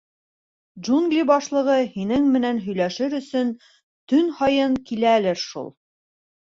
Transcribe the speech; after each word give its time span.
Джунгли 0.85 1.25
башлығы 1.31 1.75
һинең 1.97 2.25
менән 2.37 2.63
һөйләшер 2.65 3.17
өсөн 3.21 3.55
төн 4.15 4.35
һайын 4.43 4.79
киләлер 4.91 5.43
шул. 5.49 5.73